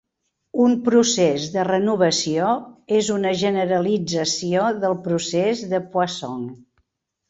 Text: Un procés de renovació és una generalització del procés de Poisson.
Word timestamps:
Un 0.61 0.71
procés 0.87 1.45
de 1.57 1.65
renovació 1.67 2.49
és 3.03 3.13
una 3.19 3.37
generalització 3.45 4.69
del 4.83 5.01
procés 5.09 5.67
de 5.77 5.87
Poisson. 5.97 6.55